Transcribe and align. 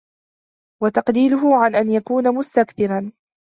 وَتَقْلِيلُهُ 0.83 1.55
عَنْ 1.57 1.75
أَنْ 1.75 1.89
يَكُونَ 1.89 2.35
مُسْتَكْثِرًا 2.35 3.11